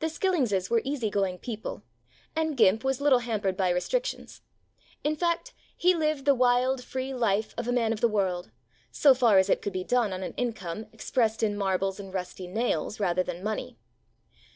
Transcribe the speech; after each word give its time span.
The 0.00 0.08
Skillingses 0.08 0.70
were 0.70 0.82
easy 0.82 1.08
going 1.08 1.38
people, 1.38 1.84
and 2.34 2.56
Gimp 2.56 2.82
was 2.82 3.00
little 3.00 3.20
hampered 3.20 3.56
by 3.56 3.72
restric 3.72 4.06
tions; 4.06 4.40
in 5.04 5.14
fact, 5.14 5.54
he 5.76 5.94
lived 5.94 6.24
the 6.24 6.34
wild, 6.34 6.82
free 6.82 7.14
life 7.14 7.54
of 7.56 7.68
a 7.68 7.72
man 7.72 7.92
of 7.92 8.00
the 8.00 8.08
world, 8.08 8.50
so 8.90 9.14
far 9.14 9.38
as 9.38 9.48
it 9.48 9.62
could 9.62 9.72
be 9.72 9.84
done 9.84 10.12
on 10.12 10.24
an 10.24 10.32
income 10.32 10.86
exprest 10.92 11.44
in 11.44 11.56
marbles 11.56 12.00
and 12.00 12.12
rusty 12.12 12.48
nails, 12.48 12.98
rather 12.98 13.22
than 13.22 13.44
money. 13.44 13.78